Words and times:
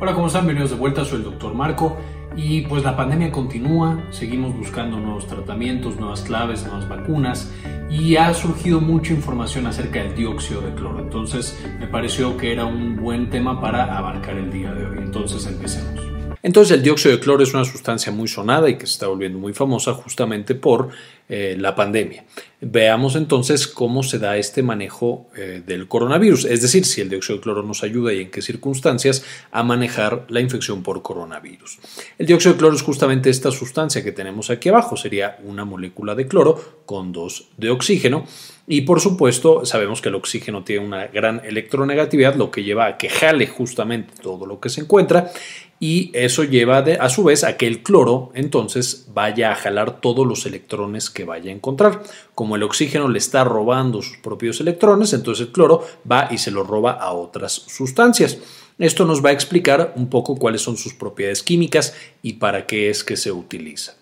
Hola, 0.00 0.14
¿cómo 0.14 0.28
están? 0.28 0.44
Bienvenidos 0.44 0.70
de 0.70 0.76
vuelta, 0.76 1.04
soy 1.04 1.18
el 1.18 1.24
doctor 1.24 1.54
Marco 1.54 1.96
y 2.36 2.60
pues 2.60 2.84
la 2.84 2.96
pandemia 2.96 3.32
continúa, 3.32 4.00
seguimos 4.12 4.56
buscando 4.56 5.00
nuevos 5.00 5.26
tratamientos, 5.26 5.96
nuevas 5.96 6.22
claves, 6.22 6.62
nuevas 6.62 6.88
vacunas 6.88 7.50
y 7.90 8.14
ha 8.14 8.32
surgido 8.32 8.80
mucha 8.80 9.12
información 9.12 9.66
acerca 9.66 10.04
del 10.04 10.14
dióxido 10.14 10.60
de 10.60 10.72
cloro, 10.72 11.00
entonces 11.00 11.58
me 11.80 11.88
pareció 11.88 12.36
que 12.36 12.52
era 12.52 12.64
un 12.64 12.94
buen 12.94 13.28
tema 13.28 13.60
para 13.60 13.98
abarcar 13.98 14.36
el 14.36 14.52
día 14.52 14.72
de 14.72 14.86
hoy, 14.86 14.98
entonces 14.98 15.44
empecemos. 15.46 16.00
Entonces 16.44 16.76
el 16.76 16.84
dióxido 16.84 17.16
de 17.16 17.20
cloro 17.20 17.42
es 17.42 17.52
una 17.52 17.64
sustancia 17.64 18.12
muy 18.12 18.28
sonada 18.28 18.70
y 18.70 18.78
que 18.78 18.86
se 18.86 18.92
está 18.92 19.08
volviendo 19.08 19.40
muy 19.40 19.52
famosa 19.52 19.94
justamente 19.94 20.54
por 20.54 20.90
eh, 21.28 21.56
la 21.58 21.74
pandemia. 21.74 22.24
Veamos 22.60 23.14
entonces 23.14 23.68
cómo 23.68 24.02
se 24.02 24.18
da 24.18 24.36
este 24.36 24.64
manejo 24.64 25.28
eh, 25.36 25.62
del 25.64 25.86
coronavirus, 25.86 26.44
es 26.46 26.60
decir, 26.60 26.84
si 26.84 27.00
el 27.00 27.08
dióxido 27.08 27.36
de 27.36 27.42
cloro 27.42 27.62
nos 27.62 27.84
ayuda 27.84 28.12
y 28.12 28.22
en 28.22 28.32
qué 28.32 28.42
circunstancias 28.42 29.24
a 29.52 29.62
manejar 29.62 30.24
la 30.28 30.40
infección 30.40 30.82
por 30.82 31.00
coronavirus. 31.02 31.78
El 32.18 32.26
dióxido 32.26 32.54
de 32.54 32.58
cloro 32.58 32.74
es 32.74 32.82
justamente 32.82 33.30
esta 33.30 33.52
sustancia 33.52 34.02
que 34.02 34.10
tenemos 34.10 34.50
aquí 34.50 34.70
abajo, 34.70 34.96
sería 34.96 35.38
una 35.44 35.64
molécula 35.64 36.16
de 36.16 36.26
cloro 36.26 36.82
con 36.84 37.12
dos 37.12 37.46
de 37.56 37.70
oxígeno 37.70 38.26
y 38.66 38.80
por 38.80 39.00
supuesto 39.00 39.64
sabemos 39.64 40.02
que 40.02 40.08
el 40.08 40.16
oxígeno 40.16 40.64
tiene 40.64 40.84
una 40.84 41.06
gran 41.06 41.40
electronegatividad, 41.44 42.34
lo 42.34 42.50
que 42.50 42.64
lleva 42.64 42.86
a 42.86 42.98
que 42.98 43.08
jale 43.08 43.46
justamente 43.46 44.14
todo 44.20 44.46
lo 44.46 44.58
que 44.58 44.68
se 44.68 44.80
encuentra 44.80 45.30
y 45.80 46.10
eso 46.12 46.42
lleva 46.42 46.78
a 46.78 47.08
su 47.08 47.22
vez 47.24 47.44
a 47.44 47.56
que 47.56 47.66
el 47.66 47.82
cloro 47.82 48.32
entonces 48.34 49.06
vaya 49.14 49.52
a 49.52 49.54
jalar 49.54 50.00
todos 50.00 50.26
los 50.26 50.44
electrones 50.44 51.08
que 51.08 51.24
vaya 51.24 51.52
a 51.52 51.54
encontrar. 51.54 52.02
Como 52.34 52.47
el 52.56 52.62
oxígeno 52.62 53.08
le 53.08 53.18
está 53.18 53.44
robando 53.44 54.02
sus 54.02 54.18
propios 54.18 54.60
electrones, 54.60 55.12
entonces 55.12 55.46
el 55.46 55.52
cloro 55.52 55.86
va 56.10 56.28
y 56.30 56.38
se 56.38 56.50
los 56.50 56.66
roba 56.66 56.92
a 56.92 57.12
otras 57.12 57.52
sustancias. 57.52 58.38
Esto 58.78 59.04
nos 59.04 59.24
va 59.24 59.30
a 59.30 59.32
explicar 59.32 59.92
un 59.96 60.08
poco 60.08 60.36
cuáles 60.36 60.62
son 60.62 60.76
sus 60.76 60.94
propiedades 60.94 61.42
químicas 61.42 61.94
y 62.22 62.34
para 62.34 62.66
qué 62.66 62.90
es 62.90 63.02
que 63.02 63.16
se 63.16 63.32
utiliza. 63.32 63.94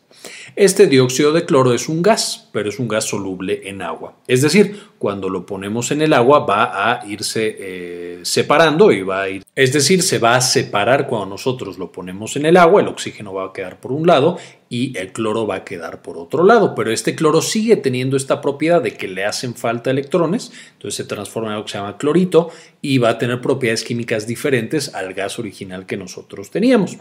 Este 0.55 0.87
dióxido 0.87 1.33
de 1.33 1.45
cloro 1.45 1.73
es 1.73 1.89
un 1.89 2.03
gas, 2.03 2.46
pero 2.57 2.71
es 2.71 2.79
un 2.79 2.89
gas 2.89 3.05
soluble 3.05 3.69
en 3.69 3.83
agua. 3.83 4.15
Es 4.27 4.41
decir, 4.41 4.81
cuando 4.99 5.29
lo 5.29 5.45
ponemos 5.45 5.91
en 5.91 6.01
el 6.01 6.15
agua 6.15 6.47
va 6.47 6.91
a 6.91 7.07
irse 7.07 7.55
eh, 7.59 8.21
separando 8.23 8.91
y 8.93 9.03
va 9.03 9.21
a 9.21 9.29
ir. 9.29 9.45
Es 9.55 9.75
decir, 9.75 10.03
se 10.03 10.19
va 10.19 10.37
a 10.37 10.41
separar 10.41 11.07
cuando 11.07 11.27
nosotros 11.27 11.77
lo 11.77 11.93
ponemos 11.93 12.35
en 12.37 12.47
el 12.47 12.57
agua, 12.57 12.81
el 12.81 12.89
oxígeno 12.89 13.35
va 13.35 13.45
a 13.45 13.53
quedar 13.53 13.79
por 13.79 13.93
un 13.93 14.07
lado 14.07 14.39
y 14.69 14.97
el 14.99 15.13
cloro 15.13 15.47
va 15.47 15.57
a 15.57 15.65
quedar 15.65 16.03
por 16.03 16.17
otro 16.17 16.45
lado. 16.45 16.75
Pero 16.75 16.91
este 16.91 17.15
cloro 17.15 17.43
sigue 17.43 17.77
teniendo 17.77 18.17
esta 18.17 18.41
propiedad 18.41 18.83
de 18.83 18.97
que 18.97 19.07
le 19.07 19.27
hacen 19.27 19.55
falta 19.55 19.91
electrones, 19.91 20.51
entonces 20.73 20.97
se 20.97 21.05
transforma 21.05 21.51
en 21.51 21.55
algo 21.57 21.67
que 21.67 21.73
se 21.73 21.79
llama 21.79 21.99
clorito 21.99 22.49
y 22.81 22.99
va 22.99 23.11
a 23.11 23.19
tener 23.19 23.43
propiedades 23.43 23.85
químicas 23.85 24.27
diferentes 24.27 24.95
al 24.95 25.13
gas 25.13 25.39
original 25.39 25.85
que 25.85 25.99
nosotros 25.99 26.51
teníamos. 26.51 26.97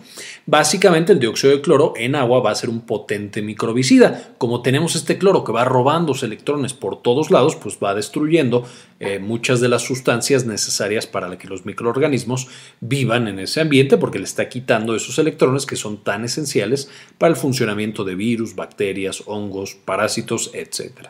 Básicamente 0.46 1.14
el 1.14 1.20
dióxido 1.20 1.54
de 1.54 1.62
cloro 1.62 1.94
en 1.96 2.16
agua 2.16 2.42
va 2.42 2.52
a 2.52 2.56
ser 2.56 2.70
un 2.70 2.82
potente 2.82 3.42
microbicida. 3.42 4.34
Como 4.38 4.62
tenemos 4.62 4.96
este 4.96 5.18
cloro 5.18 5.44
que 5.46 5.54
va 5.54 5.64
robándose 5.64 6.26
electrones 6.26 6.74
por 6.74 7.02
todos 7.02 7.32
lados, 7.32 7.56
pues 7.56 7.78
va 7.82 7.96
destruyendo 7.96 8.66
eh, 9.00 9.20
muchas 9.20 9.62
de 9.62 9.70
las 9.70 9.84
sustancias 9.84 10.46
necesarias 10.46 11.08
para 11.08 11.38
que 11.38 11.48
los 11.48 11.66
microorganismos 11.66 12.50
vivan 12.82 13.30
en 13.30 13.40
ese 13.40 13.62
ambiente 13.62 13.98
porque 13.98 14.20
le 14.20 14.26
está 14.26 14.50
quitando 14.50 14.96
esos 14.96 15.18
electrones 15.20 15.66
que 15.66 15.78
son 15.78 16.04
tan 16.04 16.26
esenciales 16.26 16.90
para 17.18 17.30
el 17.30 17.38
funcionamiento 17.38 18.04
de 18.04 18.16
virus, 18.16 18.56
bacterias, 18.56 19.24
hongos, 19.26 19.76
parásitos, 19.86 20.52
etc. 20.54 21.08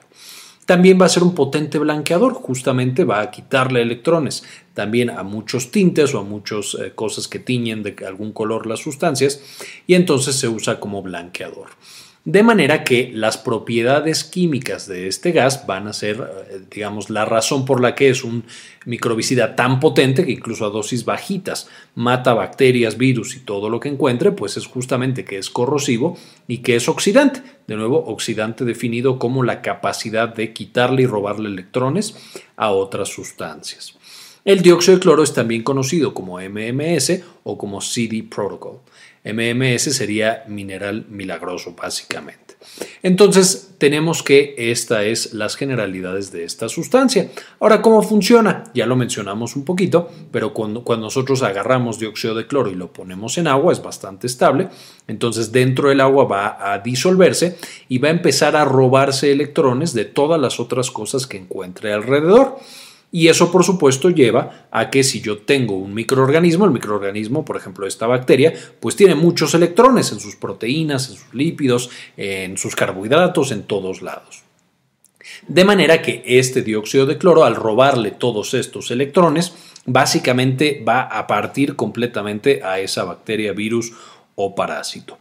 También 0.65 0.99
va 0.99 1.05
a 1.05 1.09
ser 1.09 1.23
un 1.23 1.35
potente 1.35 1.77
blanqueador, 1.77 2.33
justamente 2.33 3.03
va 3.03 3.21
a 3.21 3.29
quitarle 3.29 3.81
electrones 3.81 4.43
también 4.73 5.11
a 5.11 5.21
muchos 5.21 5.69
tintes 5.71 6.13
o 6.15 6.19
a 6.19 6.23
muchas 6.23 6.75
eh, 6.75 6.91
cosas 6.95 7.27
que 7.27 7.39
tiñen 7.39 7.83
de 7.83 7.95
algún 8.05 8.33
color 8.33 8.65
las 8.65 8.79
sustancias 8.79 9.41
y 9.85 9.93
entonces 9.93 10.35
se 10.35 10.47
usa 10.47 10.79
como 10.79 11.03
blanqueador. 11.03 11.69
De 12.25 12.41
manera 12.41 12.83
que 12.83 13.11
las 13.13 13.37
propiedades 13.37 14.23
químicas 14.23 14.87
de 14.87 15.07
este 15.07 15.31
gas 15.31 15.67
van 15.67 15.87
a 15.87 15.93
ser, 15.93 16.27
eh, 16.49 16.61
digamos, 16.71 17.11
la 17.11 17.23
razón 17.23 17.65
por 17.65 17.79
la 17.79 17.93
que 17.93 18.09
es 18.09 18.23
un 18.23 18.45
microbicida 18.85 19.55
tan 19.55 19.79
potente 19.79 20.25
que 20.25 20.31
incluso 20.31 20.65
a 20.65 20.71
dosis 20.71 21.05
bajitas 21.05 21.69
mata 21.93 22.33
bacterias, 22.33 22.97
virus 22.97 23.35
y 23.35 23.41
todo 23.41 23.69
lo 23.69 23.79
que 23.79 23.89
encuentre, 23.89 24.31
pues 24.31 24.57
es 24.57 24.65
justamente 24.65 25.23
que 25.23 25.37
es 25.37 25.51
corrosivo 25.51 26.17
y 26.47 26.59
que 26.59 26.75
es 26.75 26.89
oxidante. 26.89 27.43
De 27.67 27.75
nuevo, 27.75 28.03
oxidante 28.07 28.65
definido 28.65 29.19
como 29.19 29.43
la 29.43 29.61
capacidad 29.61 30.33
de 30.33 30.51
quitarle 30.51 31.03
y 31.03 31.05
robarle 31.05 31.47
electrones 31.47 32.15
a 32.57 32.71
otras 32.71 33.09
sustancias. 33.09 33.93
El 34.45 34.63
dióxido 34.63 34.97
de 34.97 35.01
cloro 35.01 35.21
es 35.21 35.33
también 35.33 35.61
conocido 35.61 36.15
como 36.15 36.39
MMS 36.39 37.21
o 37.43 37.55
como 37.55 37.81
CD 37.81 38.23
Protocol. 38.23 38.79
MMS 39.25 39.95
sería 39.95 40.43
mineral 40.47 41.05
milagroso, 41.09 41.75
básicamente. 41.75 42.55
Entonces, 43.03 43.75
tenemos 43.77 44.23
que 44.23 44.55
esta 44.57 45.03
es 45.03 45.33
las 45.33 45.55
generalidades 45.55 46.31
de 46.31 46.43
esta 46.43 46.69
sustancia. 46.69 47.29
Ahora, 47.59 47.81
¿cómo 47.81 48.01
funciona? 48.01 48.63
Ya 48.73 48.85
lo 48.85 48.95
mencionamos 48.95 49.55
un 49.55 49.65
poquito, 49.65 50.09
pero 50.31 50.53
cuando, 50.53 50.83
cuando 50.83 51.07
nosotros 51.07 51.43
agarramos 51.43 51.99
dióxido 51.99 52.35
de 52.35 52.47
cloro 52.47 52.71
y 52.71 52.75
lo 52.75 52.91
ponemos 52.91 53.37
en 53.37 53.47
agua, 53.47 53.73
es 53.73 53.81
bastante 53.81 54.27
estable. 54.27 54.69
Entonces, 55.07 55.51
dentro 55.51 55.89
del 55.89 56.01
agua 56.01 56.25
va 56.25 56.73
a 56.73 56.79
disolverse 56.79 57.57
y 57.87 57.99
va 57.99 58.07
a 58.07 58.11
empezar 58.11 58.55
a 58.55 58.65
robarse 58.65 59.31
electrones 59.31 59.93
de 59.93 60.05
todas 60.05 60.39
las 60.39 60.59
otras 60.59 60.91
cosas 60.91 61.27
que 61.27 61.37
encuentre 61.37 61.93
alrededor. 61.93 62.57
Y 63.11 63.27
eso, 63.27 63.51
por 63.51 63.63
supuesto, 63.63 64.09
lleva 64.09 64.67
a 64.71 64.89
que 64.89 65.03
si 65.03 65.21
yo 65.21 65.37
tengo 65.37 65.77
un 65.77 65.93
microorganismo, 65.93 66.65
el 66.65 66.71
microorganismo, 66.71 67.45
por 67.45 67.55
ejemplo, 67.55 67.87
esta 67.87 68.07
bacteria, 68.07 68.53
pues 68.79 68.95
tiene 68.95 69.15
muchos 69.15 69.53
electrones 69.53 70.11
en 70.11 70.19
sus 70.19 70.35
proteínas, 70.35 71.09
en 71.09 71.15
sus 71.15 71.33
lípidos, 71.33 71.89
en 72.17 72.57
sus 72.57 72.75
carbohidratos, 72.75 73.51
en 73.51 73.63
todos 73.63 74.01
lados. 74.01 74.43
De 75.47 75.65
manera 75.65 76.01
que 76.01 76.23
este 76.25 76.61
dióxido 76.61 77.05
de 77.05 77.17
cloro, 77.17 77.45
al 77.45 77.55
robarle 77.55 78.11
todos 78.11 78.53
estos 78.53 78.91
electrones, 78.91 79.53
básicamente 79.85 80.83
va 80.87 81.01
a 81.01 81.27
partir 81.27 81.75
completamente 81.75 82.61
a 82.63 82.79
esa 82.79 83.03
bacteria, 83.03 83.53
virus 83.53 83.93
o 84.35 84.55
parásito. 84.55 85.17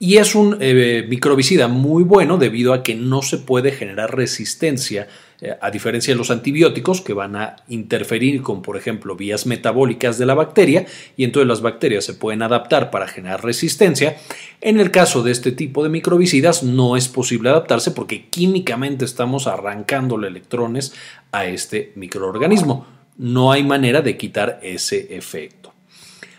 Y 0.00 0.18
es 0.18 0.36
un 0.36 0.58
eh, 0.60 1.04
microbicida 1.08 1.66
muy 1.66 2.04
bueno 2.04 2.38
debido 2.38 2.72
a 2.72 2.84
que 2.84 2.94
no 2.94 3.20
se 3.20 3.38
puede 3.38 3.72
generar 3.72 4.14
resistencia 4.14 5.08
eh, 5.40 5.56
a 5.60 5.70
diferencia 5.72 6.14
de 6.14 6.18
los 6.18 6.30
antibióticos 6.30 7.00
que 7.00 7.12
van 7.12 7.34
a 7.34 7.56
interferir 7.68 8.42
con, 8.42 8.62
por 8.62 8.76
ejemplo, 8.76 9.16
vías 9.16 9.46
metabólicas 9.46 10.16
de 10.16 10.26
la 10.26 10.34
bacteria 10.34 10.86
y 11.16 11.24
entonces 11.24 11.48
las 11.48 11.62
bacterias 11.62 12.04
se 12.04 12.14
pueden 12.14 12.42
adaptar 12.42 12.92
para 12.92 13.08
generar 13.08 13.44
resistencia. 13.44 14.16
En 14.60 14.78
el 14.78 14.92
caso 14.92 15.24
de 15.24 15.32
este 15.32 15.50
tipo 15.50 15.82
de 15.82 15.90
microbicidas 15.90 16.62
no 16.62 16.96
es 16.96 17.08
posible 17.08 17.50
adaptarse 17.50 17.90
porque 17.90 18.26
químicamente 18.26 19.04
estamos 19.04 19.48
arrancándole 19.48 20.28
electrones 20.28 20.92
a 21.32 21.46
este 21.46 21.92
microorganismo. 21.96 22.86
No 23.16 23.50
hay 23.50 23.64
manera 23.64 24.00
de 24.00 24.16
quitar 24.16 24.60
ese 24.62 25.16
efecto. 25.16 25.72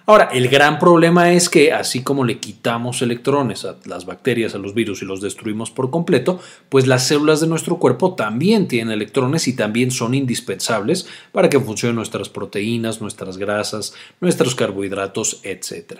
Ahora, 0.09 0.27
el 0.33 0.47
gran 0.47 0.79
problema 0.79 1.33
es 1.33 1.49
que 1.49 1.71
así 1.71 2.01
como 2.01 2.25
le 2.25 2.39
quitamos 2.39 3.03
electrones 3.03 3.63
a 3.63 3.75
las 3.85 4.07
bacterias, 4.07 4.55
a 4.55 4.57
los 4.57 4.73
virus 4.73 5.03
y 5.03 5.05
los 5.05 5.21
destruimos 5.21 5.69
por 5.69 5.91
completo, 5.91 6.39
pues 6.69 6.87
las 6.87 7.05
células 7.05 7.41
de 7.41 7.45
nuestro 7.45 7.77
cuerpo 7.77 8.15
también 8.15 8.67
tienen 8.67 8.91
electrones 8.91 9.47
y 9.47 9.55
también 9.55 9.91
son 9.91 10.15
indispensables 10.15 11.05
para 11.31 11.47
que 11.47 11.59
funcionen 11.59 11.97
nuestras 11.97 12.27
proteínas, 12.27 13.01
nuestras 13.01 13.37
grasas, 13.37 13.93
nuestros 14.19 14.55
carbohidratos, 14.55 15.41
etc. 15.43 15.99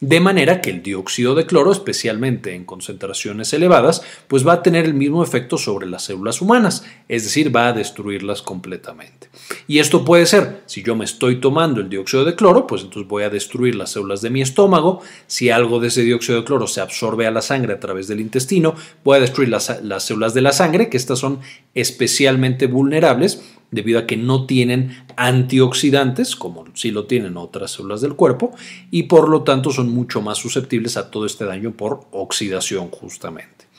De 0.00 0.18
manera 0.18 0.62
que 0.62 0.70
el 0.70 0.82
dióxido 0.82 1.34
de 1.34 1.44
cloro, 1.44 1.70
especialmente 1.70 2.54
en 2.54 2.64
concentraciones 2.64 3.52
elevadas, 3.52 4.00
pues 4.28 4.46
va 4.48 4.54
a 4.54 4.62
tener 4.62 4.86
el 4.86 4.94
mismo 4.94 5.22
efecto 5.22 5.58
sobre 5.58 5.86
las 5.86 6.04
células 6.04 6.40
humanas, 6.40 6.86
es 7.08 7.24
decir, 7.24 7.54
va 7.54 7.68
a 7.68 7.74
destruirlas 7.74 8.40
completamente. 8.40 9.28
Y 9.68 9.78
esto 9.78 10.02
puede 10.02 10.24
ser, 10.24 10.62
si 10.64 10.82
yo 10.82 10.96
me 10.96 11.04
estoy 11.04 11.38
tomando 11.38 11.82
el 11.82 11.90
dióxido 11.90 12.24
de 12.24 12.34
cloro, 12.34 12.66
pues 12.66 12.80
entonces 12.82 13.06
voy 13.06 13.24
a 13.24 13.30
destruir 13.30 13.74
las 13.74 13.90
células 13.90 14.22
de 14.22 14.30
mi 14.30 14.40
estómago. 14.40 15.02
Si 15.26 15.50
algo 15.50 15.80
de 15.80 15.88
ese 15.88 16.00
dióxido 16.00 16.38
de 16.38 16.44
cloro 16.46 16.66
se 16.66 16.80
absorbe 16.80 17.26
a 17.26 17.30
la 17.30 17.42
sangre 17.42 17.74
a 17.74 17.80
través 17.80 18.08
del 18.08 18.20
intestino, 18.20 18.74
voy 19.04 19.18
a 19.18 19.20
destruir 19.20 19.50
las, 19.50 19.84
las 19.84 20.04
células 20.04 20.32
de 20.32 20.40
la 20.40 20.52
sangre, 20.52 20.88
que 20.88 20.96
estas 20.96 21.18
son 21.18 21.40
especialmente 21.74 22.68
vulnerables 22.68 23.42
debido 23.70 23.98
a 23.98 24.06
que 24.06 24.16
no 24.16 24.46
tienen 24.46 25.04
antioxidantes, 25.16 26.36
como 26.36 26.64
si 26.74 26.90
lo 26.90 27.06
tienen 27.06 27.36
otras 27.36 27.72
células 27.72 28.00
del 28.00 28.14
cuerpo, 28.14 28.52
y 28.90 29.04
por 29.04 29.28
lo 29.28 29.42
tanto 29.42 29.70
son 29.70 29.90
mucho 29.90 30.20
más 30.20 30.38
susceptibles 30.38 30.96
a 30.96 31.10
todo 31.10 31.26
este 31.26 31.44
daño 31.44 31.72
por 31.72 32.06
oxidación 32.10 32.88
justamente 32.90 33.70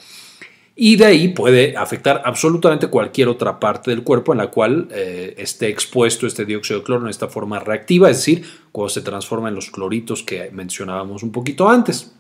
y 0.76 0.96
de 0.96 1.06
ahí 1.06 1.28
puede 1.28 1.76
afectar 1.78 2.24
absolutamente 2.26 2.88
cualquier 2.88 3.28
otra 3.28 3.60
parte 3.60 3.92
del 3.92 4.04
cuerpo 4.04 4.32
en 4.32 4.40
la 4.40 4.48
cual 4.48 4.88
eh, 4.92 5.36
esté 5.38 5.68
expuesto 5.68 6.26
este 6.26 6.44
dióxido 6.44 6.80
de 6.80 6.86
cloro 6.86 7.04
en 7.04 7.10
esta 7.10 7.28
forma 7.28 7.60
reactiva, 7.60 8.10
es 8.10 8.18
decir, 8.18 8.44
cuando 8.72 8.90
se 8.90 9.02
transforma 9.02 9.50
en 9.50 9.56
los 9.56 9.70
cloritos 9.70 10.24
que 10.24 10.50
mencionábamos 10.52 11.24
un 11.24 11.32
poquito 11.32 11.70
antes. 11.70 12.14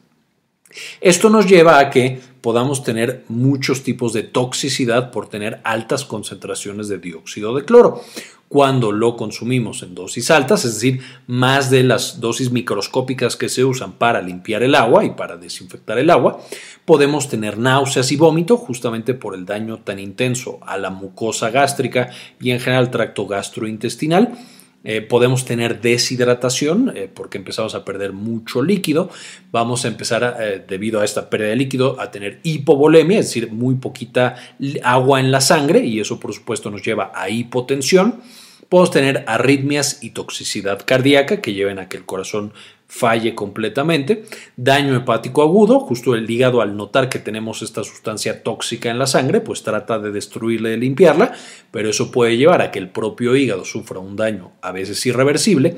Esto 0.99 1.29
nos 1.29 1.47
lleva 1.47 1.79
a 1.79 1.89
que 1.89 2.19
podamos 2.41 2.83
tener 2.83 3.23
muchos 3.27 3.83
tipos 3.83 4.13
de 4.13 4.23
toxicidad 4.23 5.11
por 5.11 5.29
tener 5.29 5.61
altas 5.63 6.05
concentraciones 6.05 6.87
de 6.87 6.97
dióxido 6.97 7.55
de 7.55 7.65
cloro. 7.65 8.01
Cuando 8.47 8.91
lo 8.91 9.15
consumimos 9.15 9.81
en 9.81 9.95
dosis 9.95 10.29
altas, 10.29 10.65
es 10.65 10.73
decir, 10.73 10.99
más 11.25 11.69
de 11.69 11.83
las 11.83 12.19
dosis 12.19 12.51
microscópicas 12.51 13.37
que 13.37 13.47
se 13.47 13.63
usan 13.63 13.93
para 13.93 14.21
limpiar 14.21 14.61
el 14.61 14.75
agua 14.75 15.05
y 15.05 15.11
para 15.11 15.37
desinfectar 15.37 15.97
el 15.97 16.09
agua, 16.09 16.41
podemos 16.83 17.29
tener 17.29 17.57
náuseas 17.57 18.11
y 18.11 18.17
vómito 18.17 18.57
justamente 18.57 19.13
por 19.13 19.35
el 19.35 19.45
daño 19.45 19.77
tan 19.77 19.99
intenso 19.99 20.59
a 20.63 20.77
la 20.77 20.89
mucosa 20.89 21.49
gástrica 21.49 22.09
y 22.41 22.51
en 22.51 22.59
general 22.59 22.85
al 22.85 22.91
tracto 22.91 23.25
gastrointestinal 23.25 24.37
eh, 24.83 25.01
podemos 25.01 25.45
tener 25.45 25.79
deshidratación 25.79 26.91
eh, 26.95 27.09
porque 27.13 27.37
empezamos 27.37 27.75
a 27.75 27.85
perder 27.85 28.13
mucho 28.13 28.63
líquido. 28.63 29.09
Vamos 29.51 29.85
a 29.85 29.87
empezar, 29.87 30.37
eh, 30.39 30.63
debido 30.67 30.99
a 30.99 31.05
esta 31.05 31.29
pérdida 31.29 31.49
de 31.49 31.55
líquido, 31.55 32.01
a 32.01 32.09
tener 32.09 32.39
hipovolemia, 32.43 33.19
es 33.19 33.27
decir, 33.27 33.51
muy 33.51 33.75
poquita 33.75 34.35
agua 34.83 35.19
en 35.19 35.31
la 35.31 35.41
sangre 35.41 35.85
y 35.85 35.99
eso 35.99 36.19
por 36.19 36.33
supuesto 36.33 36.71
nos 36.71 36.81
lleva 36.81 37.11
a 37.13 37.29
hipotensión. 37.29 38.21
Podemos 38.71 38.91
tener 38.91 39.25
arritmias 39.27 40.01
y 40.01 40.11
toxicidad 40.11 40.85
cardíaca 40.85 41.41
que 41.41 41.53
lleven 41.53 41.77
a 41.77 41.89
que 41.89 41.97
el 41.97 42.05
corazón 42.05 42.53
falle 42.87 43.35
completamente. 43.35 44.23
Daño 44.55 44.95
hepático 44.95 45.41
agudo, 45.41 45.81
justo 45.81 46.15
el 46.15 46.31
hígado 46.31 46.61
al 46.61 46.77
notar 46.77 47.09
que 47.09 47.19
tenemos 47.19 47.63
esta 47.63 47.83
sustancia 47.83 48.43
tóxica 48.43 48.89
en 48.89 48.97
la 48.97 49.07
sangre, 49.07 49.41
pues 49.41 49.63
trata 49.63 49.99
de 49.99 50.13
destruirla 50.13 50.69
y 50.69 50.71
de 50.71 50.77
limpiarla, 50.77 51.33
pero 51.69 51.89
eso 51.89 52.11
puede 52.11 52.37
llevar 52.37 52.61
a 52.61 52.71
que 52.71 52.79
el 52.79 52.87
propio 52.87 53.35
hígado 53.35 53.65
sufra 53.65 53.99
un 53.99 54.15
daño 54.15 54.53
a 54.61 54.71
veces 54.71 55.05
irreversible. 55.05 55.75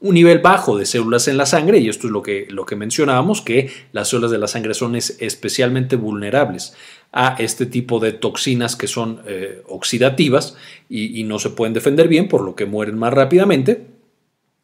Un 0.00 0.14
nivel 0.14 0.40
bajo 0.40 0.76
de 0.76 0.84
células 0.84 1.26
en 1.26 1.36
la 1.36 1.46
sangre, 1.46 1.78
y 1.78 1.88
esto 1.88 2.06
es 2.06 2.12
lo 2.12 2.22
que, 2.22 2.46
lo 2.50 2.66
que 2.66 2.76
mencionábamos, 2.76 3.40
que 3.40 3.70
las 3.92 4.08
células 4.08 4.30
de 4.30 4.38
la 4.38 4.46
sangre 4.46 4.74
son 4.74 4.94
especialmente 4.94 5.96
vulnerables 5.96 6.74
a 7.12 7.36
este 7.38 7.66
tipo 7.66 7.98
de 7.98 8.12
toxinas 8.12 8.76
que 8.76 8.88
son 8.88 9.22
eh, 9.26 9.62
oxidativas 9.66 10.56
y 10.88 11.24
no 11.24 11.38
se 11.38 11.50
pueden 11.50 11.72
defender 11.72 12.08
bien, 12.08 12.28
por 12.28 12.42
lo 12.42 12.54
que 12.54 12.66
mueren 12.66 12.98
más 12.98 13.12
rápidamente. 13.12 13.86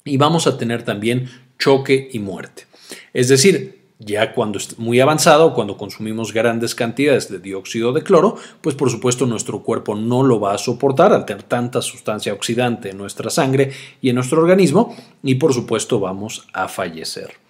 Y 0.05 0.17
vamos 0.17 0.47
a 0.47 0.59
tener 0.59 0.83
también 0.83 1.31
choque 1.59 2.11
y 2.13 2.19
muerte. 2.19 2.67
Es 3.15 3.29
decir, 3.29 3.82
ya 4.05 4.33
cuando 4.35 4.59
es 4.59 4.79
muy 4.79 5.01
avanzado, 5.01 5.55
cuando 5.55 5.77
consumimos 5.77 6.33
grandes 6.33 6.75
cantidades 6.75 7.31
de 7.31 7.39
dióxido 7.39 7.93
de 7.93 8.03
cloro, 8.03 8.37
pues 8.61 8.75
por 8.75 8.91
supuesto 8.91 9.27
nuestro 9.27 9.63
cuerpo 9.63 9.95
no 9.95 10.23
lo 10.23 10.41
va 10.41 10.55
a 10.55 10.59
soportar 10.59 11.13
al 11.13 11.25
tener 11.25 11.45
tanta 11.45 11.83
sustancia 11.83 12.33
oxidante 12.33 12.91
en 12.91 12.99
nuestra 12.99 13.31
sangre 13.31 13.73
y 14.01 14.09
en 14.09 14.17
nuestro 14.17 14.41
organismo 14.41 14.95
y 15.23 15.37
por 15.37 15.53
supuesto 15.55 16.01
vamos 16.01 16.47
a 16.53 16.69
fallecer. 16.69 17.43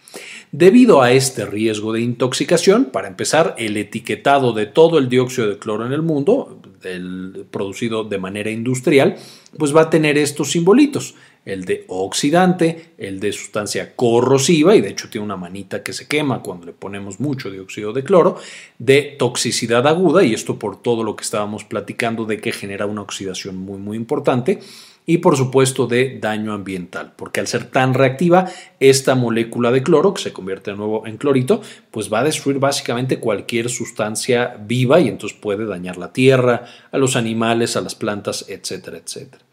Debido 0.50 1.00
a 1.00 1.12
este 1.12 1.46
riesgo 1.46 1.94
de 1.94 2.02
intoxicación, 2.02 2.87
para 2.87 3.08
empezar, 3.08 3.55
el 3.56 3.78
etiquetado 3.78 4.52
de 4.52 4.66
todo 4.66 4.98
el 4.98 5.08
dióxido 5.08 5.48
de 5.48 5.58
cloro 5.58 5.87
en 5.87 5.93
el 5.93 6.02
mundo, 6.02 6.60
producido 7.50 8.05
de 8.05 8.19
manera 8.19 8.50
industrial, 8.50 9.16
pues 9.58 9.75
va 9.75 9.82
a 9.82 9.90
tener 9.90 10.19
estos 10.19 10.50
simbolitos 10.50 11.14
el 11.44 11.64
de 11.64 11.84
oxidante, 11.88 12.92
el 12.98 13.18
de 13.18 13.32
sustancia 13.32 13.96
corrosiva, 13.96 14.76
y 14.76 14.80
de 14.80 14.90
hecho 14.90 15.10
tiene 15.10 15.24
una 15.24 15.36
manita 15.36 15.82
que 15.82 15.92
se 15.92 16.06
quema 16.06 16.42
cuando 16.42 16.66
le 16.66 16.72
ponemos 16.72 17.20
mucho 17.20 17.50
dióxido 17.50 17.92
de 17.92 18.04
cloro, 18.04 18.38
de 18.78 19.16
toxicidad 19.18 19.86
aguda, 19.86 20.22
y 20.22 20.34
esto 20.34 20.58
por 20.58 20.80
todo 20.80 21.02
lo 21.02 21.16
que 21.16 21.24
estábamos 21.24 21.64
platicando 21.64 22.24
de 22.24 22.40
que 22.40 22.52
genera 22.52 22.86
una 22.86 23.02
oxidación 23.02 23.56
muy 23.56 23.78
muy 23.78 23.96
importante, 23.96 24.60
y 25.04 25.18
por 25.18 25.36
supuesto 25.36 25.86
de 25.86 26.18
daño 26.20 26.52
ambiental, 26.52 27.12
porque 27.16 27.40
al 27.40 27.48
ser 27.48 27.64
tan 27.64 27.94
reactiva, 27.94 28.48
esta 28.78 29.14
molécula 29.14 29.72
de 29.72 29.82
cloro, 29.82 30.14
que 30.14 30.22
se 30.22 30.32
convierte 30.32 30.70
de 30.70 30.76
nuevo 30.76 31.06
en 31.06 31.16
clorito, 31.16 31.60
pues 31.90 32.12
va 32.12 32.20
a 32.20 32.24
destruir 32.24 32.60
básicamente 32.60 33.18
cualquier 33.18 33.68
sustancia 33.68 34.56
viva 34.60 35.00
y 35.00 35.08
entonces 35.08 35.36
puede 35.36 35.66
dañar 35.66 35.96
la 35.96 36.12
tierra, 36.12 36.66
a 36.92 36.98
los 36.98 37.16
animales, 37.16 37.76
a 37.76 37.80
las 37.80 37.96
plantas, 37.96 38.46
etcétera, 38.48 38.98
etcétera. 38.98 39.44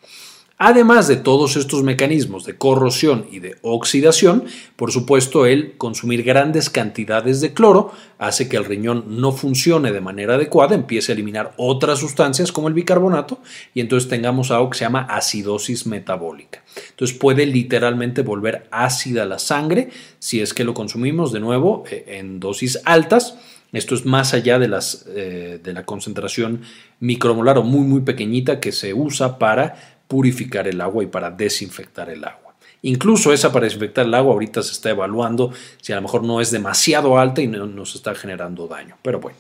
Además 0.61 1.07
de 1.07 1.15
todos 1.15 1.55
estos 1.55 1.83
mecanismos 1.83 2.43
de 2.43 2.57
corrosión 2.57 3.25
y 3.31 3.39
de 3.39 3.55
oxidación, 3.61 4.43
por 4.75 4.91
supuesto 4.91 5.45
el 5.45 5.77
consumir 5.77 6.21
grandes 6.21 6.69
cantidades 6.69 7.39
de 7.39 7.53
cloro 7.53 7.93
hace 8.17 8.49
que 8.49 8.57
el 8.57 8.65
riñón 8.65 9.21
no 9.21 9.31
funcione 9.31 9.93
de 9.93 10.01
manera 10.01 10.35
adecuada, 10.35 10.75
empiece 10.75 11.13
a 11.13 11.15
eliminar 11.15 11.53
otras 11.55 11.99
sustancias 11.99 12.51
como 12.51 12.67
el 12.67 12.73
bicarbonato 12.73 13.39
y 13.73 13.79
entonces 13.79 14.09
tengamos 14.09 14.51
algo 14.51 14.69
que 14.69 14.79
se 14.79 14.83
llama 14.83 15.07
acidosis 15.09 15.87
metabólica. 15.87 16.61
Entonces 16.89 17.17
puede 17.17 17.45
literalmente 17.45 18.21
volver 18.21 18.67
ácida 18.69 19.23
la 19.23 19.39
sangre 19.39 19.91
si 20.19 20.41
es 20.41 20.53
que 20.53 20.65
lo 20.65 20.73
consumimos 20.73 21.31
de 21.31 21.39
nuevo 21.39 21.85
eh, 21.89 22.03
en 22.19 22.41
dosis 22.41 22.81
altas. 22.83 23.37
Esto 23.71 23.95
es 23.95 24.05
más 24.05 24.33
allá 24.33 24.59
de, 24.59 24.67
las, 24.67 25.05
eh, 25.07 25.61
de 25.63 25.73
la 25.73 25.85
concentración 25.85 26.63
micromolar 26.99 27.59
o 27.59 27.63
muy 27.63 27.87
muy 27.87 28.01
pequeñita 28.01 28.59
que 28.59 28.73
se 28.73 28.93
usa 28.93 29.37
para 29.37 29.98
purificar 30.09 30.67
el 30.67 30.81
agua 30.81 31.03
y 31.03 31.07
para 31.07 31.29
desinfectar 31.29 32.09
el 32.09 32.25
agua. 32.25 32.55
Incluso 32.81 33.31
esa 33.31 33.51
para 33.51 33.65
desinfectar 33.65 34.05
el 34.05 34.13
agua 34.13 34.33
ahorita 34.33 34.63
se 34.63 34.71
está 34.71 34.89
evaluando 34.89 35.53
si 35.79 35.93
a 35.93 35.97
lo 35.97 36.01
mejor 36.01 36.23
no 36.23 36.41
es 36.41 36.49
demasiado 36.49 37.19
alta 37.19 37.41
y 37.41 37.47
no 37.47 37.67
nos 37.67 37.95
está 37.95 38.15
generando 38.15 38.67
daño. 38.67 38.97
Pero 39.01 39.19
bueno. 39.19 39.37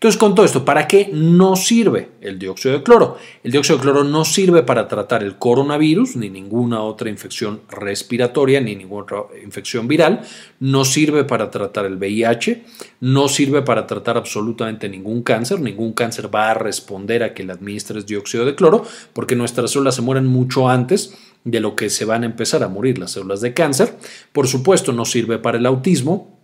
Entonces, 0.00 0.18
con 0.18 0.34
todo 0.34 0.46
esto, 0.46 0.64
¿para 0.64 0.88
qué 0.88 1.10
no 1.12 1.56
sirve 1.56 2.08
el 2.22 2.38
dióxido 2.38 2.74
de 2.74 2.82
cloro? 2.82 3.18
El 3.44 3.52
dióxido 3.52 3.76
de 3.76 3.82
cloro 3.82 4.02
no 4.02 4.24
sirve 4.24 4.62
para 4.62 4.88
tratar 4.88 5.22
el 5.22 5.36
coronavirus, 5.36 6.16
ni 6.16 6.30
ninguna 6.30 6.80
otra 6.80 7.10
infección 7.10 7.60
respiratoria, 7.68 8.62
ni 8.62 8.74
ninguna 8.74 9.02
otra 9.02 9.24
infección 9.44 9.88
viral. 9.88 10.22
No 10.58 10.86
sirve 10.86 11.24
para 11.24 11.50
tratar 11.50 11.84
el 11.84 11.96
VIH. 11.98 12.64
No 13.00 13.28
sirve 13.28 13.60
para 13.60 13.86
tratar 13.86 14.16
absolutamente 14.16 14.88
ningún 14.88 15.22
cáncer. 15.22 15.60
Ningún 15.60 15.92
cáncer 15.92 16.34
va 16.34 16.52
a 16.52 16.54
responder 16.54 17.22
a 17.22 17.34
que 17.34 17.44
le 17.44 17.52
administres 17.52 18.06
dióxido 18.06 18.46
de 18.46 18.54
cloro, 18.54 18.86
porque 19.12 19.36
nuestras 19.36 19.70
células 19.70 19.96
se 19.96 20.00
mueren 20.00 20.24
mucho 20.24 20.70
antes 20.70 21.14
de 21.44 21.60
lo 21.60 21.76
que 21.76 21.90
se 21.90 22.06
van 22.06 22.22
a 22.22 22.26
empezar 22.26 22.62
a 22.62 22.68
morir 22.68 22.96
las 22.96 23.10
células 23.10 23.42
de 23.42 23.52
cáncer. 23.52 23.98
Por 24.32 24.48
supuesto, 24.48 24.94
no 24.94 25.04
sirve 25.04 25.36
para 25.36 25.58
el 25.58 25.66
autismo, 25.66 26.39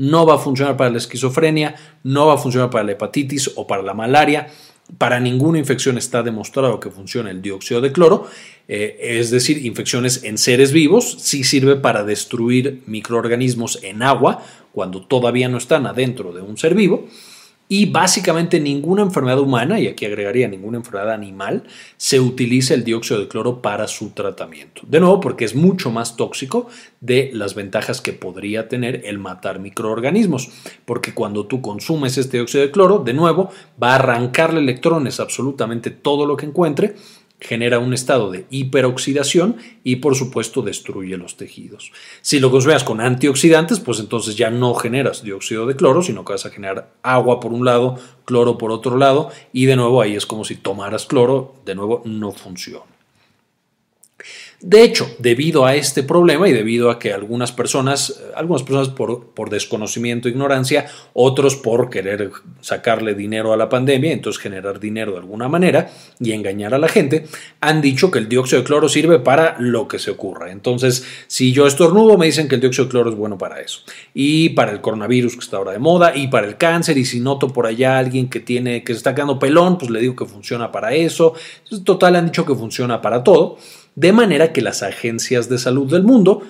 no 0.00 0.24
va 0.24 0.36
a 0.36 0.38
funcionar 0.38 0.78
para 0.78 0.88
la 0.88 0.96
esquizofrenia, 0.96 1.74
no 2.04 2.26
va 2.26 2.34
a 2.34 2.38
funcionar 2.38 2.70
para 2.70 2.84
la 2.84 2.92
hepatitis 2.92 3.52
o 3.56 3.66
para 3.66 3.82
la 3.82 3.92
malaria. 3.92 4.46
Para 4.96 5.20
ninguna 5.20 5.58
infección 5.58 5.98
está 5.98 6.22
demostrado 6.22 6.80
que 6.80 6.90
funciona 6.90 7.30
el 7.30 7.42
dióxido 7.42 7.82
de 7.82 7.92
cloro, 7.92 8.26
eh, 8.66 8.96
es 8.98 9.30
decir, 9.30 9.64
infecciones 9.64 10.24
en 10.24 10.38
seres 10.38 10.72
vivos, 10.72 11.18
sí 11.20 11.44
sirve 11.44 11.76
para 11.76 12.02
destruir 12.02 12.82
microorganismos 12.86 13.78
en 13.82 14.02
agua 14.02 14.42
cuando 14.72 15.02
todavía 15.02 15.48
no 15.50 15.58
están 15.58 15.86
adentro 15.86 16.32
de 16.32 16.40
un 16.40 16.56
ser 16.56 16.74
vivo 16.74 17.06
y 17.72 17.86
básicamente 17.86 18.58
ninguna 18.58 19.02
enfermedad 19.02 19.38
humana, 19.38 19.78
y 19.78 19.86
aquí 19.86 20.04
agregaría 20.04 20.48
ninguna 20.48 20.78
enfermedad 20.78 21.12
animal, 21.12 21.62
se 21.96 22.18
utiliza 22.18 22.74
el 22.74 22.82
dióxido 22.82 23.20
de 23.20 23.28
cloro 23.28 23.62
para 23.62 23.86
su 23.86 24.10
tratamiento. 24.10 24.82
De 24.88 24.98
nuevo, 24.98 25.20
porque 25.20 25.44
es 25.44 25.54
mucho 25.54 25.92
más 25.92 26.16
tóxico 26.16 26.66
de 27.00 27.30
las 27.32 27.54
ventajas 27.54 28.00
que 28.00 28.12
podría 28.12 28.68
tener 28.68 29.02
el 29.04 29.20
matar 29.20 29.60
microorganismos, 29.60 30.50
porque 30.84 31.14
cuando 31.14 31.46
tú 31.46 31.62
consumes 31.62 32.18
este 32.18 32.38
dióxido 32.38 32.64
de 32.64 32.72
cloro, 32.72 32.98
de 32.98 33.14
nuevo, 33.14 33.50
va 33.80 33.92
a 33.92 33.94
arrancarle 33.94 34.58
electrones 34.58 35.20
absolutamente 35.20 35.90
todo 35.90 36.26
lo 36.26 36.36
que 36.36 36.46
encuentre 36.46 36.96
genera 37.40 37.78
un 37.78 37.94
estado 37.94 38.30
de 38.30 38.46
hiperoxidación 38.50 39.56
y 39.82 39.96
por 39.96 40.14
supuesto 40.14 40.62
destruye 40.62 41.16
los 41.16 41.36
tejidos. 41.36 41.92
Si 42.20 42.38
lo 42.38 42.50
consumes 42.50 42.84
con 42.84 43.00
antioxidantes, 43.00 43.80
pues 43.80 43.98
entonces 43.98 44.36
ya 44.36 44.50
no 44.50 44.74
generas 44.74 45.22
dióxido 45.22 45.66
de 45.66 45.76
cloro, 45.76 46.02
sino 46.02 46.24
que 46.24 46.34
vas 46.34 46.46
a 46.46 46.50
generar 46.50 46.92
agua 47.02 47.40
por 47.40 47.52
un 47.52 47.64
lado, 47.64 47.98
cloro 48.24 48.58
por 48.58 48.70
otro 48.70 48.96
lado 48.96 49.30
y 49.52 49.66
de 49.66 49.76
nuevo 49.76 50.02
ahí 50.02 50.14
es 50.14 50.26
como 50.26 50.44
si 50.44 50.56
tomaras 50.56 51.06
cloro, 51.06 51.54
de 51.64 51.74
nuevo 51.74 52.02
no 52.04 52.32
funciona. 52.32 52.89
De 54.62 54.82
hecho, 54.82 55.10
debido 55.18 55.64
a 55.64 55.74
este 55.74 56.02
problema 56.02 56.46
y 56.46 56.52
debido 56.52 56.90
a 56.90 56.98
que 56.98 57.14
algunas 57.14 57.50
personas, 57.50 58.10
eh, 58.10 58.32
algunas 58.36 58.62
personas 58.62 58.88
por, 58.90 59.28
por 59.28 59.48
desconocimiento 59.48 60.28
e 60.28 60.32
ignorancia, 60.32 60.86
otros 61.14 61.56
por 61.56 61.88
querer 61.88 62.30
sacarle 62.60 63.14
dinero 63.14 63.54
a 63.54 63.56
la 63.56 63.70
pandemia, 63.70 64.12
entonces 64.12 64.42
generar 64.42 64.78
dinero 64.78 65.12
de 65.12 65.18
alguna 65.18 65.48
manera 65.48 65.90
y 66.18 66.32
engañar 66.32 66.74
a 66.74 66.78
la 66.78 66.88
gente, 66.88 67.24
han 67.62 67.80
dicho 67.80 68.10
que 68.10 68.18
el 68.18 68.28
dióxido 68.28 68.60
de 68.60 68.66
cloro 68.66 68.90
sirve 68.90 69.18
para 69.18 69.56
lo 69.58 69.88
que 69.88 69.98
se 69.98 70.10
ocurra. 70.10 70.50
Entonces, 70.50 71.06
si 71.26 71.52
yo 71.52 71.66
estornudo, 71.66 72.18
me 72.18 72.26
dicen 72.26 72.46
que 72.46 72.56
el 72.56 72.60
dióxido 72.60 72.84
de 72.84 72.90
cloro 72.90 73.10
es 73.10 73.16
bueno 73.16 73.38
para 73.38 73.62
eso. 73.62 73.80
Y 74.12 74.50
para 74.50 74.72
el 74.72 74.82
coronavirus 74.82 75.36
que 75.36 75.40
está 75.40 75.56
ahora 75.56 75.72
de 75.72 75.78
moda, 75.78 76.14
y 76.14 76.28
para 76.28 76.46
el 76.46 76.58
cáncer, 76.58 76.98
y 76.98 77.06
si 77.06 77.20
noto 77.20 77.48
por 77.48 77.66
allá 77.66 77.96
alguien 77.96 78.28
que 78.28 78.40
tiene, 78.40 78.84
que 78.84 78.92
se 78.92 78.98
está 78.98 79.14
quedando 79.14 79.38
pelón, 79.38 79.78
pues 79.78 79.90
le 79.90 80.00
digo 80.00 80.14
que 80.14 80.26
funciona 80.26 80.70
para 80.70 80.92
eso. 80.92 81.32
Total, 81.82 82.14
han 82.16 82.26
dicho 82.26 82.44
que 82.44 82.54
funciona 82.54 83.00
para 83.00 83.24
todo 83.24 83.56
de 83.94 84.12
manera 84.12 84.52
que 84.52 84.62
las 84.62 84.82
agencias 84.82 85.48
de 85.48 85.58
salud 85.58 85.90
del 85.90 86.02
mundo, 86.02 86.42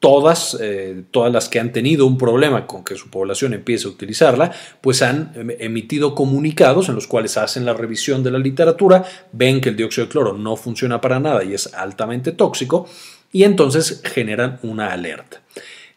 todas, 0.00 0.56
eh, 0.60 1.04
todas 1.10 1.32
las 1.32 1.48
que 1.48 1.58
han 1.58 1.72
tenido 1.72 2.06
un 2.06 2.18
problema 2.18 2.66
con 2.66 2.84
que 2.84 2.94
su 2.94 3.08
población 3.08 3.54
empiece 3.54 3.86
a 3.86 3.90
utilizarla, 3.90 4.52
pues 4.80 5.00
han 5.00 5.32
em, 5.34 5.50
emitido 5.58 6.14
comunicados 6.14 6.90
en 6.90 6.94
los 6.94 7.06
cuales 7.06 7.38
hacen 7.38 7.64
la 7.64 7.72
revisión 7.72 8.22
de 8.22 8.30
la 8.30 8.38
literatura, 8.38 9.04
ven 9.32 9.62
que 9.62 9.70
el 9.70 9.76
dióxido 9.76 10.06
de 10.06 10.12
cloro 10.12 10.34
no 10.34 10.56
funciona 10.56 11.00
para 11.00 11.20
nada 11.20 11.42
y 11.42 11.54
es 11.54 11.72
altamente 11.72 12.32
tóxico, 12.32 12.86
y 13.32 13.44
entonces 13.44 14.02
generan 14.04 14.58
una 14.62 14.92
alerta. 14.92 15.40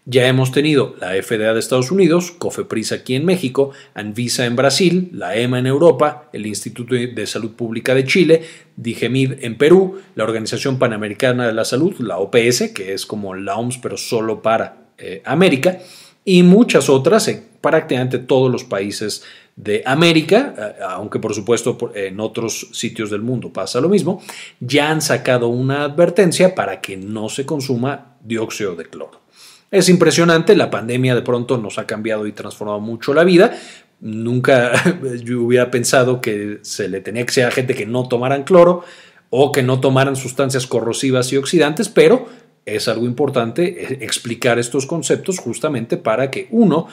Ya 0.10 0.26
hemos 0.30 0.54
tenido 0.54 0.96
la 1.02 1.22
FDA 1.22 1.54
de 1.54 1.60
Estados 1.60 1.92
Unidos, 1.92 2.32
COFEPRIS 2.32 2.94
aquí 2.94 3.16
en 3.16 3.26
México, 3.26 3.72
Anvisa 3.94 4.46
en 4.46 4.56
Brasil, 4.56 5.10
la 5.12 5.36
EMA 5.36 5.60
en 5.60 5.68
Europa, 5.68 6.30
el 6.32 6.46
Instituto 6.46 6.96
de 6.96 7.28
Salud 7.28 7.52
Pública 7.52 7.94
de 7.94 8.06
Chile, 8.06 8.42
DIGEMID 8.78 9.44
en 9.44 9.58
Perú, 9.58 10.00
la 10.16 10.24
Organización 10.24 10.80
Panamericana 10.80 11.46
de 11.46 11.52
la 11.52 11.66
Salud, 11.66 11.94
la 12.00 12.20
OPS, 12.20 12.72
que 12.74 12.94
es 12.94 13.06
como 13.06 13.34
la 13.34 13.58
OMS 13.58 13.80
pero 13.80 13.98
solo 13.98 14.42
para 14.42 14.92
eh, 14.98 15.22
América, 15.26 15.80
y 16.24 16.42
muchas 16.42 16.88
otras 16.88 17.28
en 17.28 17.44
prácticamente 17.60 18.18
todos 18.18 18.50
los 18.50 18.64
países 18.64 19.26
de 19.58 19.84
América, 19.86 20.56
eh, 20.58 20.84
aunque 20.88 21.20
por 21.20 21.34
supuesto 21.34 21.78
en 21.94 22.22
otros 22.22 22.70
sitios 22.72 23.10
del 23.10 23.24
mundo 23.24 23.52
pasa 23.52 23.82
lo 23.82 23.90
mismo, 23.90 24.24
ya 24.62 24.90
han 24.90 25.02
sacado 25.02 25.50
una 25.50 25.84
advertencia 25.84 26.56
para 26.56 26.80
que 26.80 26.96
no 26.96 27.28
se 27.28 27.46
consuma 27.46 28.16
dióxido 28.22 28.74
de 28.78 28.86
cloro. 28.86 29.27
Es 29.70 29.90
impresionante, 29.90 30.56
la 30.56 30.72
pandemia 30.72 31.14
de 31.14 31.22
pronto 31.22 31.58
nos 31.58 31.78
ha 31.78 31.86
cambiado 31.86 32.26
y 32.26 32.32
transformado 32.32 32.80
mucho 32.80 33.14
la 33.14 33.24
vida. 33.24 33.58
Nunca 34.00 34.72
yo 35.24 35.42
hubiera 35.42 35.70
pensado 35.72 36.22
que 36.22 36.60
se 36.62 36.88
le 36.88 37.02
tenía 37.02 37.26
que 37.26 37.34
ser 37.34 37.46
a 37.46 37.52
gente 37.52 37.76
que 37.76 37.86
no 37.86 38.08
tomaran 38.08 38.44
cloro 38.44 38.84
o 39.30 39.52
que 39.52 39.64
no 39.64 39.82
tomaran 39.82 40.16
sustancias 40.16 40.68
corrosivas 40.68 41.34
y 41.34 41.38
oxidantes, 41.38 41.90
pero 41.90 42.28
es 42.66 42.88
algo 42.88 43.06
importante 43.06 43.94
eh, 43.94 43.98
explicar 44.02 44.58
estos 44.58 44.86
conceptos 44.86 45.40
justamente 45.40 45.98
para 45.98 46.32
que 46.32 46.48
uno 46.52 46.88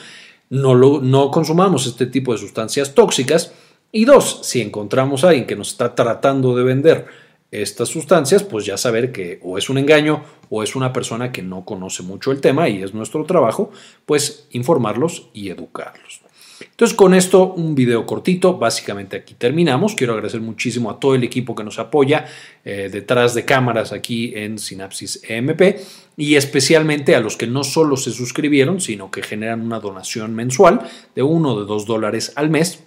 no, 0.51 0.75
lo, 0.75 1.01
no 1.01 1.31
consumamos 1.31 1.87
este 1.87 2.07
tipo 2.07 2.33
de 2.33 2.39
sustancias 2.39 2.95
tóxicas. 2.95 3.53
Y 3.93 4.05
dos, 4.05 4.41
si 4.43 4.61
encontramos 4.61 5.23
a 5.23 5.29
alguien 5.29 5.47
que 5.47 5.55
nos 5.55 5.71
está 5.71 5.95
tratando 5.95 6.57
de 6.57 6.65
vender 6.65 7.07
estas 7.63 7.89
sustancias, 7.89 8.43
pues 8.43 8.67
ya 8.67 8.77
saber 8.77 9.13
que 9.13 9.41
o 9.43 9.59
es 9.59 9.69
un 9.71 9.79
engaño 9.79 10.23
o 10.51 10.63
es 10.63 10.77
una 10.77 10.93
persona 10.93 11.33
que 11.33 11.43
no 11.43 11.65
conoce 11.65 12.03
mucho 12.03 12.33
el 12.33 12.41
tema 12.41 12.69
y 12.69 12.83
es 12.83 12.95
nuestro 12.95 13.25
trabajo, 13.25 13.71
pues 14.07 14.47
informarlos 14.51 15.29
y 15.33 15.51
educarlos. 15.51 16.25
Entonces 16.61 16.97
con 16.97 17.15
esto 17.15 17.53
un 17.53 17.75
video 17.75 18.07
cortito, 18.07 18.59
básicamente 18.59 19.17
aquí 19.17 19.35
terminamos. 19.35 19.95
Quiero 19.95 20.13
agradecer 20.15 20.41
muchísimo 20.41 20.91
a 20.91 20.99
todo 20.99 21.15
el 21.15 21.25
equipo 21.25 21.55
que 21.55 21.65
nos 21.65 21.79
apoya 21.79 22.27
eh, 22.65 22.89
detrás 22.91 23.35
de 23.35 23.45
cámaras 23.45 23.93
aquí 23.93 24.33
en 24.35 24.59
Synapsis 24.59 25.23
EMP 25.29 25.79
y 26.17 26.37
especialmente 26.37 27.15
a 27.15 27.21
los 27.21 27.37
que 27.37 27.47
no 27.47 27.65
solo 27.65 27.97
se 27.97 28.13
suscribieron, 28.13 28.81
sino 28.81 29.11
que 29.11 29.23
generan 29.23 29.61
una 29.61 29.81
donación 29.81 30.35
mensual 30.35 30.81
de 31.15 31.23
uno 31.23 31.59
de 31.59 31.67
dos 31.67 31.87
dólares 31.87 32.33
al 32.37 32.51
mes 32.51 32.83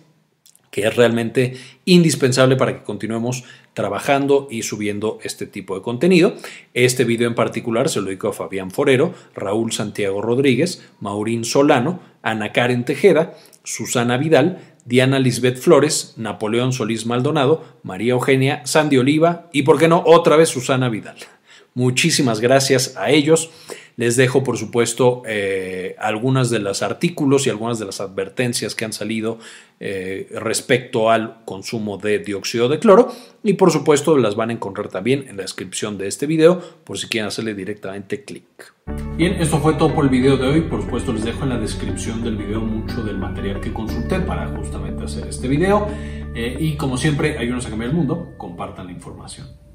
que 0.77 0.85
es 0.85 0.95
realmente 0.95 1.57
indispensable 1.85 2.55
para 2.55 2.77
que 2.77 2.83
continuemos 2.83 3.43
trabajando 3.73 4.47
y 4.51 4.61
subiendo 4.61 5.17
este 5.23 5.47
tipo 5.47 5.73
de 5.73 5.81
contenido. 5.81 6.35
Este 6.75 7.03
video 7.03 7.27
en 7.27 7.33
particular 7.33 7.89
se 7.89 7.99
lo 7.99 8.05
dedico 8.05 8.27
a 8.27 8.33
Fabián 8.33 8.69
Forero, 8.69 9.15
Raúl 9.33 9.71
Santiago 9.71 10.21
Rodríguez, 10.21 10.87
Maurín 10.99 11.45
Solano, 11.45 11.99
Ana 12.21 12.51
Karen 12.53 12.85
Tejeda, 12.85 13.33
Susana 13.63 14.17
Vidal, 14.17 14.59
Diana 14.85 15.17
Lisbeth 15.17 15.57
Flores, 15.57 16.13
Napoleón 16.15 16.73
Solís 16.73 17.07
Maldonado, 17.07 17.65
María 17.81 18.11
Eugenia, 18.11 18.61
Sandy 18.67 18.97
Oliva 18.97 19.49
y, 19.51 19.63
por 19.63 19.79
qué 19.79 19.87
no, 19.87 20.03
otra 20.05 20.35
vez 20.35 20.49
Susana 20.49 20.89
Vidal. 20.89 21.17
Muchísimas 21.73 22.39
gracias 22.39 22.95
a 22.97 23.09
ellos. 23.09 23.49
Les 23.97 24.15
dejo, 24.15 24.43
por 24.43 24.57
supuesto, 24.57 25.23
eh, 25.25 25.95
algunas 25.97 26.51
de 26.51 26.59
los 26.59 26.83
artículos 26.83 27.47
y 27.47 27.49
algunas 27.49 27.79
de 27.79 27.85
las 27.85 27.99
advertencias 27.99 28.75
que 28.75 28.85
han 28.85 28.93
salido 28.93 29.39
eh, 29.79 30.27
respecto 30.33 31.09
al 31.09 31.43
consumo 31.45 31.97
de 31.97 32.19
dióxido 32.19 32.69
de 32.69 32.77
cloro 32.77 33.11
y, 33.43 33.53
por 33.53 33.71
supuesto, 33.71 34.15
las 34.15 34.35
van 34.35 34.51
a 34.51 34.53
encontrar 34.53 34.89
también 34.89 35.25
en 35.27 35.37
la 35.37 35.41
descripción 35.41 35.97
de 35.97 36.07
este 36.07 36.27
video 36.27 36.61
por 36.83 36.99
si 36.99 37.07
quieren 37.07 37.27
hacerle 37.27 37.55
directamente 37.55 38.23
clic. 38.23 38.75
Bien, 39.17 39.33
esto 39.41 39.57
fue 39.57 39.73
todo 39.73 39.95
por 39.95 40.05
el 40.05 40.11
video 40.11 40.37
de 40.37 40.47
hoy. 40.47 40.61
Por 40.61 40.83
supuesto, 40.83 41.11
les 41.11 41.25
dejo 41.25 41.41
en 41.41 41.49
la 41.49 41.57
descripción 41.57 42.23
del 42.23 42.37
video 42.37 42.61
mucho 42.61 43.01
del 43.01 43.17
material 43.17 43.59
que 43.59 43.73
consulté 43.73 44.19
para 44.19 44.47
justamente 44.49 45.05
hacer 45.05 45.27
este 45.27 45.47
video. 45.47 45.87
Eh, 46.35 46.55
y 46.59 46.77
como 46.77 46.97
siempre, 46.97 47.35
ayúdenos 47.39 47.65
a 47.65 47.69
cambiar 47.71 47.89
el 47.89 47.97
mundo. 47.97 48.35
Compartan 48.37 48.85
la 48.85 48.91
información. 48.91 49.66